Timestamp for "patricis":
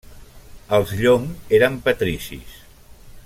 1.89-2.57